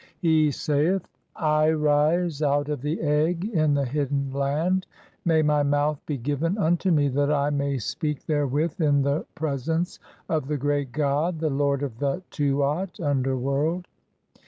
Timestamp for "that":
7.09-7.31